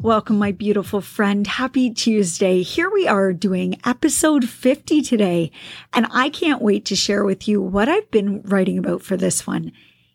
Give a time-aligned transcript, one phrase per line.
[0.00, 1.44] Welcome, my beautiful friend.
[1.44, 2.62] Happy Tuesday.
[2.62, 5.50] Here we are doing episode 50 today,
[5.92, 9.44] and I can't wait to share with you what I've been writing about for this
[9.44, 9.72] one.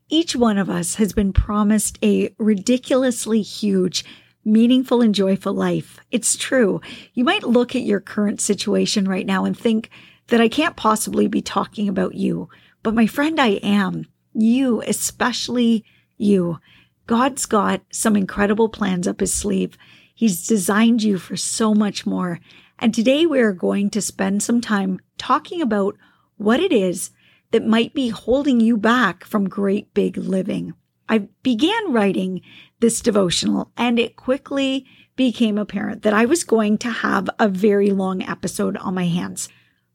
[0.07, 4.05] Each one of us has been promised a ridiculously huge,
[4.45, 5.99] meaningful, and joyful life.
[6.11, 6.79] It's true.
[7.13, 9.89] You might look at your current situation right now and think
[10.27, 12.47] that I can't possibly be talking about you,
[12.83, 14.05] but my friend, I am.
[14.33, 15.83] You, especially
[16.15, 16.59] you.
[17.05, 19.77] God's got some incredible plans up his sleeve.
[20.15, 22.39] He's designed you for so much more.
[22.79, 25.97] And today we are going to spend some time talking about
[26.37, 27.11] what it is
[27.51, 30.73] that might be holding you back from great big living.
[31.07, 32.41] I began writing
[32.79, 37.91] this devotional and it quickly became apparent that I was going to have a very
[37.91, 39.49] long episode on my hands.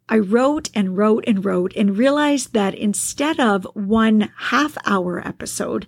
[0.09, 5.87] I wrote and wrote and wrote and realized that instead of one half hour episode,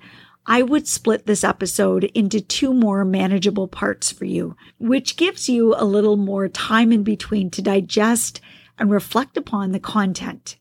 [0.53, 5.77] I would split this episode into two more manageable parts for you, which gives you
[5.77, 8.41] a little more time in between to digest
[8.77, 10.57] and reflect upon the content.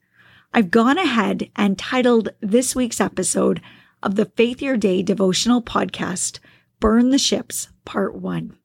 [0.53, 3.63] I've gone ahead and titled this week's episode
[4.03, 6.37] of the Faith Your Day devotional podcast,
[6.79, 8.55] Burn the Ships, Part 1.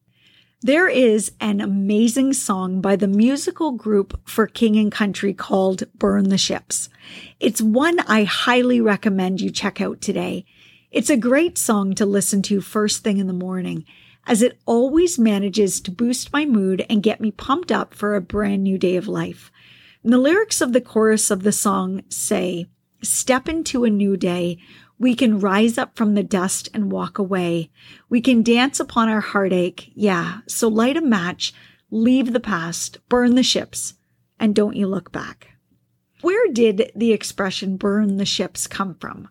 [0.60, 6.28] There is an amazing song by the musical group for King and Country called Burn
[6.28, 6.90] the Ships.
[7.40, 10.44] It's one I highly recommend you check out today.
[10.94, 13.84] It's a great song to listen to first thing in the morning,
[14.28, 18.20] as it always manages to boost my mood and get me pumped up for a
[18.20, 19.50] brand new day of life.
[20.04, 22.66] And the lyrics of the chorus of the song say,
[23.02, 24.58] Step into a new day.
[24.96, 27.72] We can rise up from the dust and walk away.
[28.08, 29.90] We can dance upon our heartache.
[29.96, 30.42] Yeah.
[30.46, 31.52] So light a match,
[31.90, 33.94] leave the past, burn the ships,
[34.38, 35.48] and don't you look back.
[36.20, 39.28] Where did the expression burn the ships come from?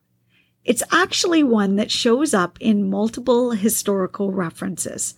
[0.66, 5.16] It's actually one that shows up in multiple historical references.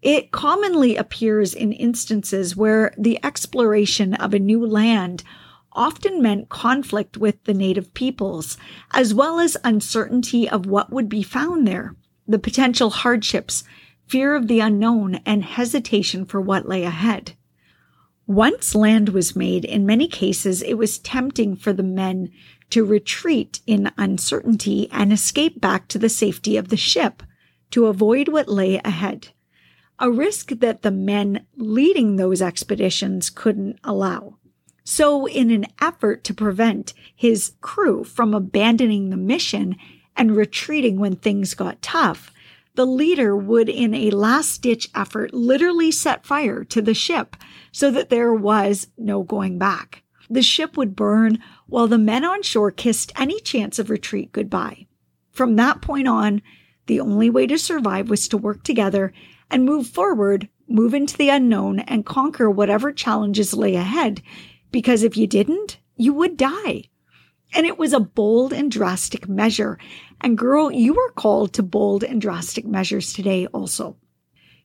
[0.00, 5.24] It commonly appears in instances where the exploration of a new land
[5.72, 8.56] often meant conflict with the native peoples,
[8.92, 11.94] as well as uncertainty of what would be found there,
[12.26, 13.64] the potential hardships,
[14.06, 17.32] fear of the unknown, and hesitation for what lay ahead.
[18.26, 22.30] Once land was made, in many cases, it was tempting for the men
[22.70, 27.22] to retreat in uncertainty and escape back to the safety of the ship
[27.70, 29.28] to avoid what lay ahead,
[29.98, 34.36] a risk that the men leading those expeditions couldn't allow.
[34.84, 39.76] So, in an effort to prevent his crew from abandoning the mission
[40.16, 42.32] and retreating when things got tough,
[42.74, 47.36] the leader would, in a last ditch effort, literally set fire to the ship
[47.72, 50.04] so that there was no going back.
[50.30, 54.86] The ship would burn while the men on shore kissed any chance of retreat goodbye.
[55.30, 56.42] From that point on,
[56.86, 59.12] the only way to survive was to work together
[59.50, 64.22] and move forward, move into the unknown, and conquer whatever challenges lay ahead.
[64.70, 66.84] Because if you didn't, you would die.
[67.54, 69.78] And it was a bold and drastic measure.
[70.20, 73.96] And girl, you are called to bold and drastic measures today also.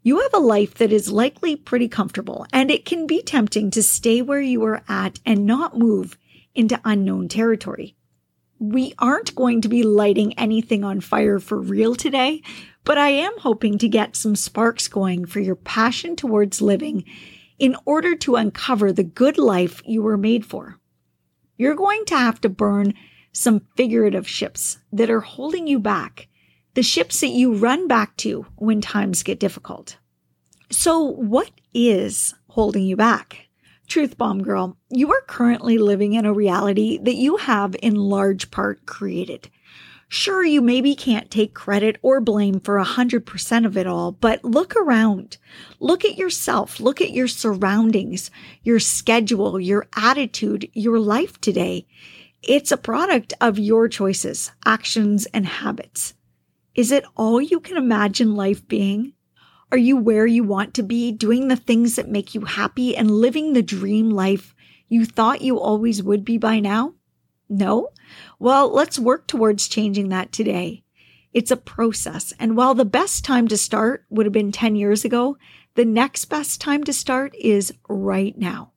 [0.05, 3.81] You have a life that is likely pretty comfortable, and it can be tempting to
[3.81, 6.17] stay where you are at and not move
[6.53, 7.95] into unknown territory.
[8.59, 12.41] We aren't going to be lighting anything on fire for real today,
[12.83, 17.05] but I am hoping to get some sparks going for your passion towards living
[17.57, 20.79] in order to uncover the good life you were made for.
[21.55, 22.94] You're going to have to burn
[23.31, 26.27] some figurative ships that are holding you back,
[26.74, 29.98] the ships that you run back to when times get difficult.
[30.72, 33.48] So, what is holding you back?
[33.88, 38.50] Truth bomb girl, you are currently living in a reality that you have in large
[38.50, 39.50] part created.
[40.08, 44.75] Sure, you maybe can't take credit or blame for 100% of it all, but look
[44.75, 45.38] around.
[45.80, 46.80] Look at yourself.
[46.80, 48.30] Look at your surroundings,
[48.62, 51.88] your schedule, your attitude, your life today.
[52.44, 56.14] It's a product of your choices, actions, and habits.
[56.75, 59.14] Is it all you can imagine life being?
[59.72, 63.12] Are you where you want to be, doing the things that make you happy and
[63.12, 64.56] living the dream life
[64.88, 66.96] you thought you always would be by now?
[67.48, 67.90] No?
[68.40, 70.84] Well, let's work towards changing that today.
[71.31, 72.34] It's a process.
[72.40, 75.38] And while the best time to start would have been 10 years ago,
[75.75, 78.72] the next best time to start is right now.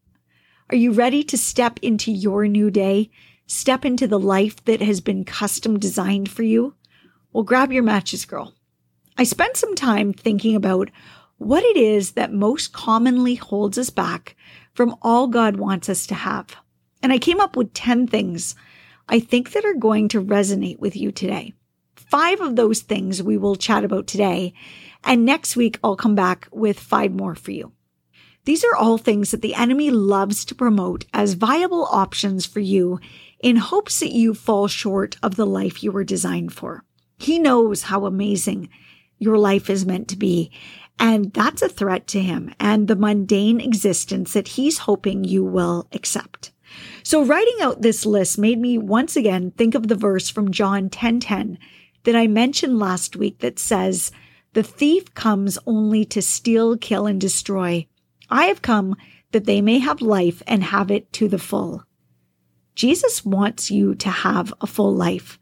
[0.71, 3.11] Are you ready to step into your new day?
[3.47, 6.75] Step into the life that has been custom designed for you?
[7.37, 8.55] Well, grab your matches, girl.
[9.19, 10.91] I spent some time thinking about
[11.37, 14.37] what it is that most commonly holds us back
[14.73, 16.57] from all God wants us to have.
[17.03, 18.55] And I came up with 10 things
[19.07, 21.53] I think that are going to resonate with you today.
[21.95, 24.55] Five of those things we will chat about today.
[25.05, 27.73] And next week, I'll come back with five more for you.
[28.47, 32.99] These are all things that the enemy loves to promote as viable options for you
[33.41, 36.83] in hopes that you fall short of the life you were designed for.
[37.19, 38.69] He knows how amazing
[39.19, 40.51] your life is meant to be.
[40.99, 45.89] And that's a threat to him and the mundane existence that he's hoping you will
[45.93, 46.53] accept.
[47.03, 50.89] So writing out this list made me once again think of the verse from John
[50.89, 51.59] 10:10
[52.05, 54.11] that I mentioned last week that says,
[54.55, 57.87] "The thief comes only to steal, kill and destroy.
[58.31, 58.97] I have come
[59.33, 61.85] that they may have life and have it to the full."
[62.75, 65.39] Jesus wants you to have a full life.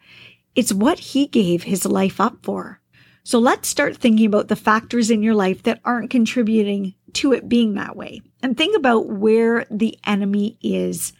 [0.54, 2.80] It's what he gave his life up for.
[3.24, 7.48] So let's start thinking about the factors in your life that aren't contributing to it
[7.48, 8.20] being that way.
[8.42, 11.12] And think about where the enemy is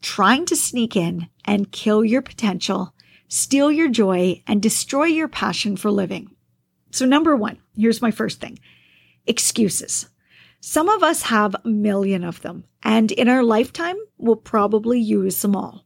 [0.00, 2.94] trying to sneak in and kill your potential,
[3.28, 6.30] steal your joy, and destroy your passion for living.
[6.92, 8.58] So, number one, here's my first thing
[9.26, 10.08] excuses.
[10.60, 15.42] Some of us have a million of them, and in our lifetime, we'll probably use
[15.42, 15.83] them all.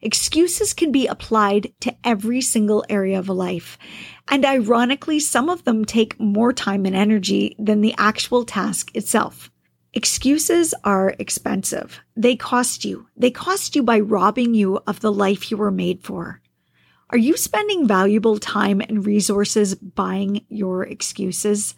[0.00, 3.76] Excuses can be applied to every single area of a life.
[4.28, 9.50] And ironically, some of them take more time and energy than the actual task itself.
[9.94, 12.00] Excuses are expensive.
[12.14, 13.08] They cost you.
[13.16, 16.40] They cost you by robbing you of the life you were made for.
[17.10, 21.74] Are you spending valuable time and resources buying your excuses?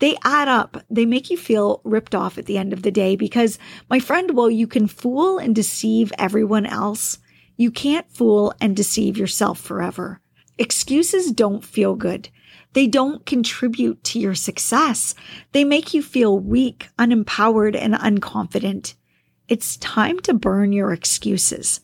[0.00, 0.82] They add up.
[0.88, 3.58] They make you feel ripped off at the end of the day because,
[3.90, 7.18] my friend, while you can fool and deceive everyone else,
[7.60, 10.18] you can't fool and deceive yourself forever.
[10.56, 12.30] Excuses don't feel good.
[12.72, 15.14] They don't contribute to your success.
[15.52, 18.94] They make you feel weak, unempowered, and unconfident.
[19.46, 21.82] It's time to burn your excuses.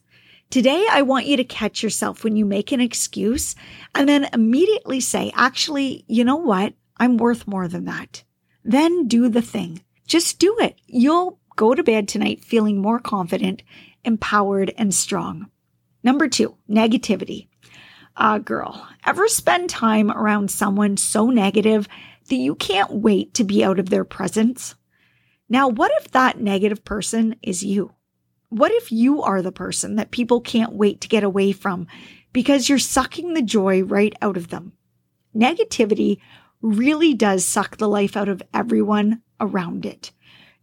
[0.48, 3.54] Today, I want you to catch yourself when you make an excuse
[3.94, 6.72] and then immediately say, actually, you know what?
[6.96, 8.24] I'm worth more than that.
[8.64, 9.82] Then do the thing.
[10.06, 10.80] Just do it.
[10.86, 13.62] You'll go to bed tonight feeling more confident,
[14.06, 15.50] empowered, and strong.
[16.06, 17.48] Number two, negativity.
[18.16, 21.88] Ah, girl, ever spend time around someone so negative
[22.28, 24.76] that you can't wait to be out of their presence?
[25.48, 27.92] Now, what if that negative person is you?
[28.50, 31.88] What if you are the person that people can't wait to get away from
[32.32, 34.74] because you're sucking the joy right out of them?
[35.34, 36.20] Negativity
[36.62, 40.12] really does suck the life out of everyone around it.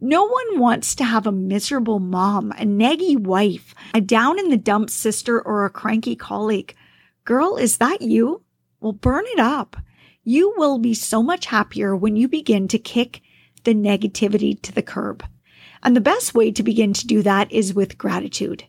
[0.05, 4.57] No one wants to have a miserable mom, a naggy wife, a down in the
[4.57, 6.75] dumps sister, or a cranky colleague.
[7.23, 8.43] Girl, is that you?
[8.81, 9.77] Well, burn it up.
[10.25, 13.21] You will be so much happier when you begin to kick
[13.63, 15.25] the negativity to the curb.
[15.81, 18.65] And the best way to begin to do that is with gratitude.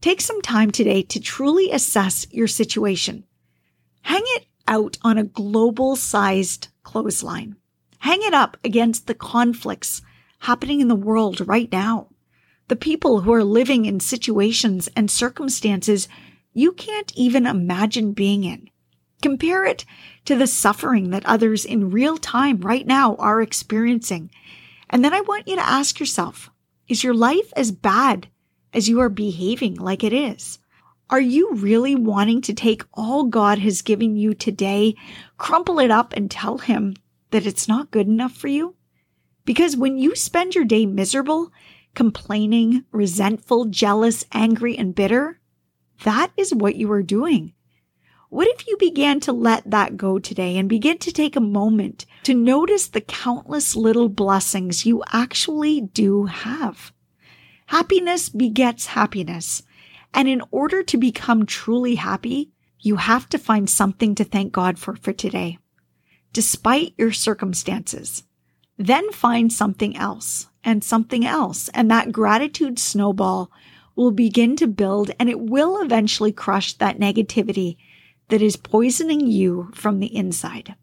[0.00, 3.24] Take some time today to truly assess your situation.
[4.02, 7.56] Hang it out on a global sized clothesline.
[7.98, 10.02] Hang it up against the conflicts
[10.38, 12.08] happening in the world right now.
[12.68, 16.08] The people who are living in situations and circumstances
[16.52, 18.68] you can't even imagine being in.
[19.22, 19.84] Compare it
[20.24, 24.30] to the suffering that others in real time right now are experiencing.
[24.90, 26.50] And then I want you to ask yourself,
[26.88, 28.28] is your life as bad
[28.72, 30.58] as you are behaving like it is?
[31.10, 34.94] Are you really wanting to take all God has given you today,
[35.36, 36.94] crumple it up and tell him
[37.30, 38.74] that it's not good enough for you?
[39.48, 41.50] Because when you spend your day miserable,
[41.94, 45.40] complaining, resentful, jealous, angry, and bitter,
[46.04, 47.54] that is what you are doing.
[48.28, 52.04] What if you began to let that go today and begin to take a moment
[52.24, 56.92] to notice the countless little blessings you actually do have?
[57.68, 59.62] Happiness begets happiness.
[60.12, 64.78] And in order to become truly happy, you have to find something to thank God
[64.78, 65.56] for for today,
[66.34, 68.24] despite your circumstances.
[68.78, 71.68] Then find something else and something else.
[71.74, 73.50] And that gratitude snowball
[73.96, 77.76] will begin to build and it will eventually crush that negativity
[78.28, 80.76] that is poisoning you from the inside.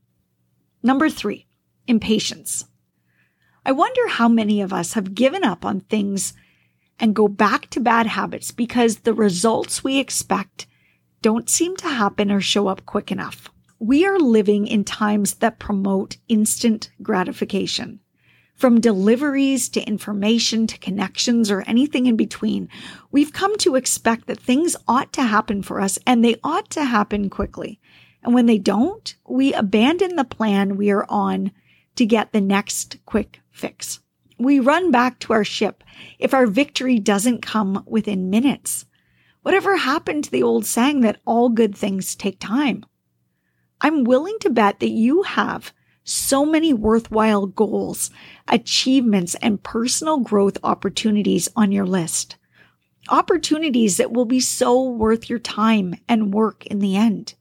[0.83, 1.47] Number three,
[1.87, 2.65] impatience.
[3.65, 6.33] I wonder how many of us have given up on things
[6.99, 10.67] and go back to bad habits because the results we expect
[11.21, 13.49] don't seem to happen or show up quick enough.
[13.79, 17.99] We are living in times that promote instant gratification.
[18.55, 22.69] From deliveries to information to connections or anything in between,
[23.11, 26.85] we've come to expect that things ought to happen for us and they ought to
[26.85, 27.81] happen quickly.
[28.23, 31.51] And when they don't, we abandon the plan we are on
[31.95, 33.99] to get the next quick fix.
[34.39, 35.83] We run back to our ship
[36.17, 38.85] if our victory doesn't come within minutes.
[39.41, 42.85] Whatever happened to the old saying that all good things take time?
[43.81, 48.11] I'm willing to bet that you have so many worthwhile goals,
[48.47, 52.37] achievements, and personal growth opportunities on your list.
[53.09, 57.33] Opportunities that will be so worth your time and work in the end.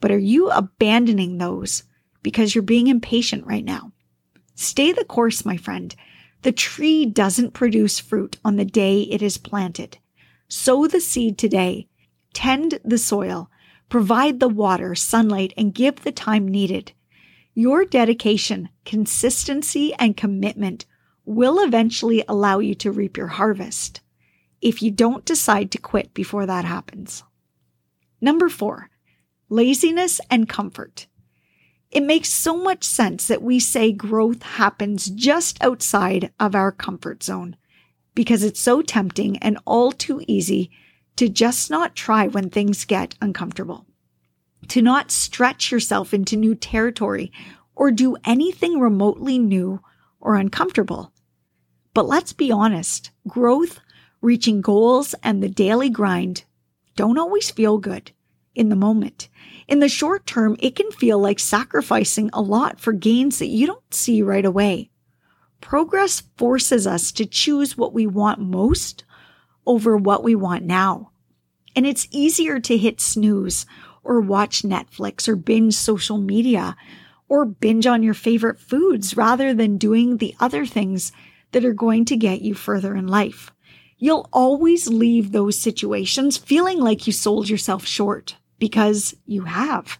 [0.00, 1.84] But are you abandoning those
[2.22, 3.92] because you're being impatient right now?
[4.54, 5.94] Stay the course, my friend.
[6.42, 9.98] The tree doesn't produce fruit on the day it is planted.
[10.48, 11.88] Sow the seed today,
[12.34, 13.48] tend the soil,
[13.92, 16.92] provide the water, sunlight, and give the time needed.
[17.52, 20.86] Your dedication, consistency, and commitment
[21.26, 24.00] will eventually allow you to reap your harvest
[24.62, 27.22] if you don't decide to quit before that happens.
[28.18, 28.88] Number four,
[29.50, 31.06] laziness and comfort.
[31.90, 37.22] It makes so much sense that we say growth happens just outside of our comfort
[37.22, 37.56] zone
[38.14, 40.70] because it's so tempting and all too easy
[41.16, 43.86] to just not try when things get uncomfortable
[44.68, 47.32] to not stretch yourself into new territory
[47.74, 49.80] or do anything remotely new
[50.20, 51.12] or uncomfortable.
[51.94, 53.80] But let's be honest, growth,
[54.20, 56.44] reaching goals, and the daily grind
[56.96, 58.12] don't always feel good
[58.54, 59.28] in the moment.
[59.68, 63.66] In the short term, it can feel like sacrificing a lot for gains that you
[63.66, 64.90] don't see right away.
[65.60, 69.04] Progress forces us to choose what we want most
[69.66, 71.10] over what we want now.
[71.74, 73.66] And it's easier to hit snooze
[74.04, 76.76] or watch Netflix or binge social media
[77.28, 81.12] or binge on your favorite foods rather than doing the other things
[81.52, 83.52] that are going to get you further in life.
[83.96, 89.98] You'll always leave those situations feeling like you sold yourself short because you have.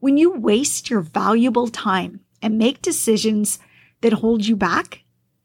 [0.00, 3.58] When you waste your valuable time and make decisions
[4.00, 5.04] that hold you back,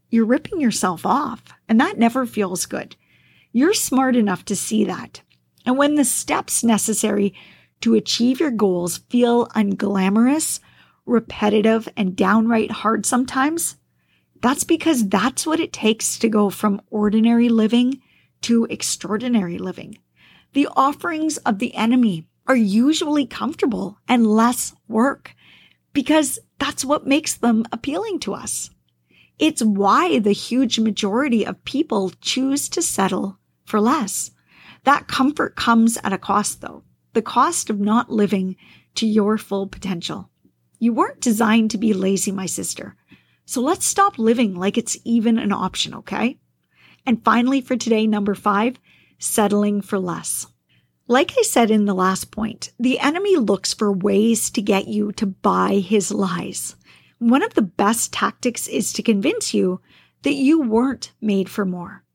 [0.10, 2.96] you're ripping yourself off, and that never feels good.
[3.53, 5.22] You're smart enough to see that.
[5.65, 7.34] And when the steps necessary
[7.81, 10.60] to achieve your goals feel unglamorous,
[11.05, 13.75] repetitive, and downright hard sometimes,
[14.41, 18.01] that's because that's what it takes to go from ordinary living
[18.41, 19.98] to extraordinary living.
[20.53, 25.36] The offerings of the enemy are usually comfortable and less work
[25.93, 28.70] because that's what makes them appealing to us.
[29.38, 33.38] It's why the huge majority of people choose to settle
[33.71, 34.31] for less.
[34.83, 38.55] That comfort comes at a cost though the cost of not living
[38.95, 40.29] to your full potential.
[40.79, 42.95] You weren't designed to be lazy, my sister.
[43.45, 46.39] So let's stop living like it's even an option, okay?
[47.05, 48.79] And finally, for today, number five,
[49.19, 50.47] settling for less.
[51.07, 55.11] Like I said in the last point, the enemy looks for ways to get you
[55.13, 56.77] to buy his lies.
[57.19, 59.81] One of the best tactics is to convince you
[60.23, 62.05] that you weren't made for more,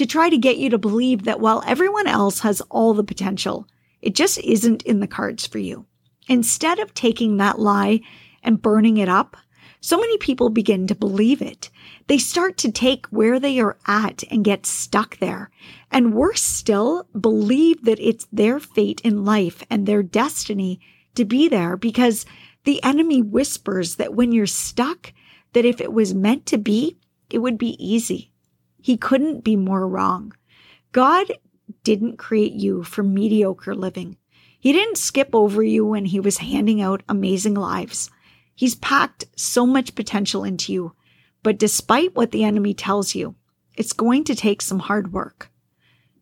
[0.00, 3.66] to try to get you to believe that while everyone else has all the potential,
[4.00, 5.84] it just isn't in the cards for you.
[6.26, 8.00] Instead of taking that lie
[8.42, 9.36] and burning it up,
[9.82, 11.68] so many people begin to believe it.
[12.06, 15.50] They start to take where they are at and get stuck there.
[15.90, 20.80] And worse still, believe that it's their fate in life and their destiny
[21.14, 22.24] to be there because
[22.64, 25.12] the enemy whispers that when you're stuck,
[25.52, 26.96] that if it was meant to be,
[27.28, 28.29] it would be easy.
[28.80, 30.32] He couldn't be more wrong.
[30.92, 31.32] God
[31.84, 34.16] didn't create you for mediocre living.
[34.58, 38.10] He didn't skip over you when he was handing out amazing lives.
[38.54, 40.92] He's packed so much potential into you.
[41.42, 43.34] But despite what the enemy tells you,
[43.74, 45.50] it's going to take some hard work.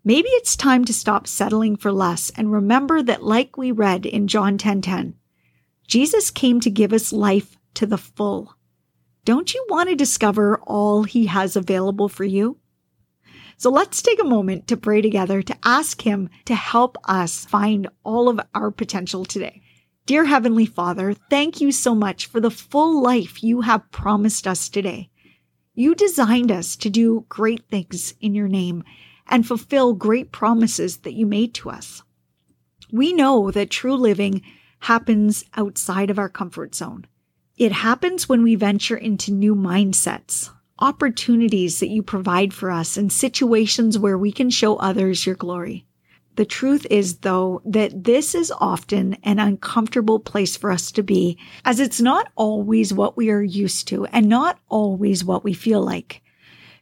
[0.04, 4.28] Maybe it's time to stop settling for less and remember that like we read in
[4.28, 5.14] John 10:10, 10, 10,
[5.86, 8.54] Jesus came to give us life to the full.
[9.28, 12.56] Don't you want to discover all he has available for you?
[13.58, 17.88] So let's take a moment to pray together to ask Him to help us find
[18.04, 19.60] all of our potential today.
[20.06, 24.70] Dear Heavenly Father, thank you so much for the full life you have promised us
[24.70, 25.10] today.
[25.74, 28.82] You designed us to do great things in your name
[29.26, 32.02] and fulfill great promises that you made to us.
[32.90, 34.40] We know that true living
[34.78, 37.04] happens outside of our comfort zone.
[37.58, 40.48] It happens when we venture into new mindsets,
[40.78, 45.84] opportunities that you provide for us, and situations where we can show others your glory.
[46.36, 51.36] The truth is, though, that this is often an uncomfortable place for us to be,
[51.64, 55.82] as it's not always what we are used to and not always what we feel
[55.82, 56.22] like.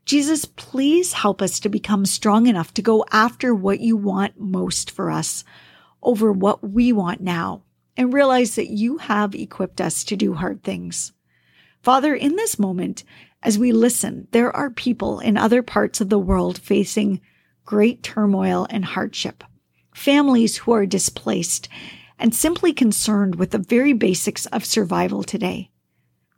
[0.04, 4.90] Jesus, please help us to become strong enough to go after what you want most
[4.90, 5.42] for us
[6.02, 7.62] over what we want now
[7.96, 11.12] and realize that you have equipped us to do hard things.
[11.82, 13.04] Father, in this moment,
[13.42, 17.20] as we listen, there are people in other parts of the world facing
[17.64, 19.44] great turmoil and hardship,
[19.94, 21.68] families who are displaced
[22.18, 25.70] and simply concerned with the very basics of survival today.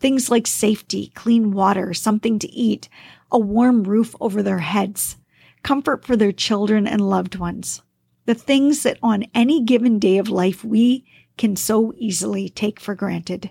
[0.00, 2.88] Things like safety, clean water, something to eat,
[3.30, 5.16] a warm roof over their heads,
[5.62, 7.82] comfort for their children and loved ones.
[8.26, 11.06] The things that on any given day of life we
[11.38, 13.50] can so easily take for granted.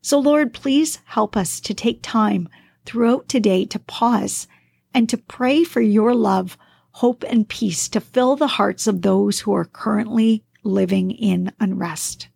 [0.00, 2.48] So, Lord, please help us to take time
[2.84, 4.46] throughout today to pause
[4.92, 6.56] and to pray for your love,
[6.92, 12.28] hope, and peace to fill the hearts of those who are currently living in unrest.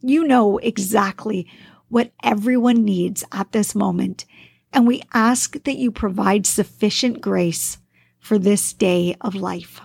[0.00, 1.46] You know exactly
[1.88, 4.24] what everyone needs at this moment,
[4.72, 7.78] and we ask that you provide sufficient grace
[8.18, 9.80] for this day of life.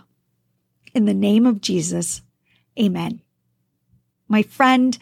[0.94, 2.22] In the name of Jesus,
[2.80, 3.22] amen.
[4.28, 4.98] My friend,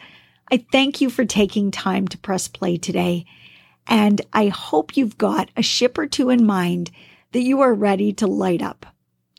[0.50, 3.26] I thank you for taking time to press play today.
[3.86, 6.90] And I hope you've got a ship or two in mind
[7.32, 8.86] that you are ready to light up.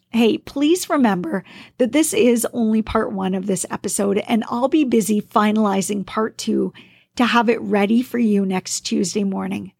[0.10, 1.44] Hey, please remember
[1.77, 6.38] that this is only part one of this episode, and I'll be busy finalizing part
[6.38, 6.74] two
[7.18, 9.74] to have it ready for you next Tuesday morning.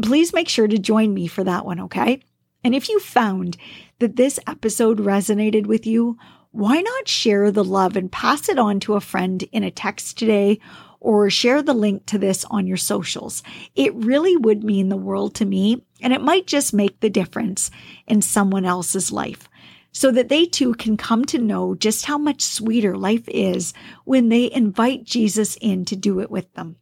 [0.00, 2.20] Please make sure to join me for that one, okay?
[2.62, 3.56] And if you found
[3.98, 6.18] that this episode resonated with you,
[6.54, 10.16] why not share the love and pass it on to a friend in a text
[10.16, 10.60] today
[11.00, 13.42] or share the link to this on your socials?
[13.74, 17.72] It really would mean the world to me, and it might just make the difference
[18.06, 19.48] in someone else's life
[19.90, 24.28] so that they too can come to know just how much sweeter life is when
[24.28, 26.76] they invite Jesus in to do it with them.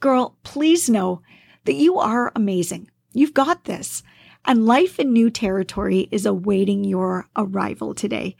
[0.00, 1.20] Girl, please know
[1.66, 2.90] that you are amazing.
[3.12, 4.02] You've got this.
[4.46, 8.34] And life in new territory is awaiting your arrival today.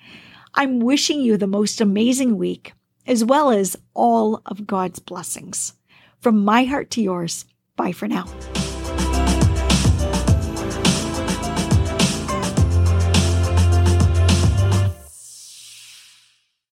[0.55, 2.73] I'm wishing you the most amazing week,
[3.07, 5.75] as well as all of God's blessings.
[6.21, 7.45] From my heart to yours,
[7.77, 8.27] bye for now.